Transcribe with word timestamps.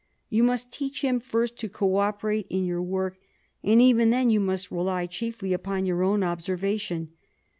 You 0.31 0.41
must 0.43 0.71
teach 0.71 1.01
him 1.03 1.19
first 1.19 1.57
to 1.57 1.69
co 1.69 1.97
operate 1.97 2.47
in 2.49 2.65
your 2.65 2.81
work, 2.81 3.19
and 3.63 3.79
even 3.79 4.09
then 4.09 4.31
you 4.31 4.39
must 4.39 4.71
rely 4.71 5.05
chiefly 5.05 5.53
upon 5.53 5.85
your 5.85 6.01
own 6.01 6.23
observation. 6.23 7.11